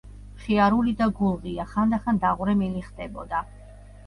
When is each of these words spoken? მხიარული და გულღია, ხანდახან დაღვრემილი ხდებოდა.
მხიარული 0.37 0.93
და 1.01 1.07
გულღია, 1.19 1.67
ხანდახან 1.75 2.21
დაღვრემილი 2.25 2.83
ხდებოდა. 2.89 3.45